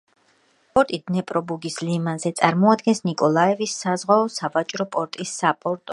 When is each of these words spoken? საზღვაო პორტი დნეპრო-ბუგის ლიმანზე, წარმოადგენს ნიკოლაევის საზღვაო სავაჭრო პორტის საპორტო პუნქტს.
საზღვაო 0.05 0.75
პორტი 0.77 0.99
დნეპრო-ბუგის 1.09 1.77
ლიმანზე, 1.89 2.31
წარმოადგენს 2.41 3.05
ნიკოლაევის 3.11 3.77
საზღვაო 3.85 4.27
სავაჭრო 4.41 4.89
პორტის 4.97 5.37
საპორტო 5.43 5.69
პუნქტს. 5.69 5.89